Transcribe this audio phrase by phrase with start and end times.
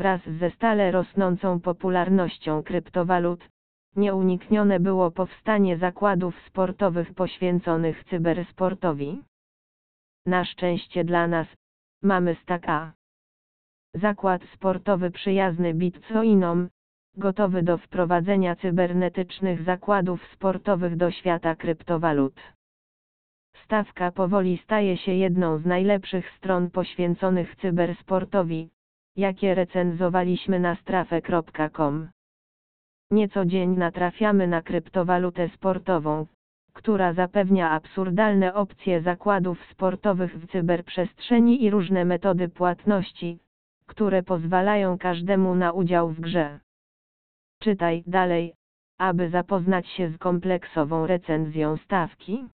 [0.00, 3.48] Wraz ze stale rosnącą popularnością kryptowalut,
[3.96, 9.22] nieuniknione było powstanie zakładów sportowych poświęconych cybersportowi.
[10.26, 11.46] Na szczęście dla nas,
[12.02, 12.92] mamy staka.
[13.94, 16.68] Zakład sportowy przyjazny Bitcoinom,
[17.16, 22.40] gotowy do wprowadzenia cybernetycznych zakładów sportowych do świata kryptowalut.
[23.64, 28.70] Stawka powoli staje się jedną z najlepszych stron poświęconych cybersportowi,
[29.16, 32.08] jakie recenzowaliśmy na strafe.com.
[33.10, 36.26] Nieco dzień natrafiamy na kryptowalutę sportową,
[36.72, 43.38] która zapewnia absurdalne opcje zakładów sportowych w cyberprzestrzeni i różne metody płatności,
[43.86, 46.60] które pozwalają każdemu na udział w grze.
[47.62, 48.54] Czytaj dalej,
[48.98, 52.48] aby zapoznać się z kompleksową recenzją stawki.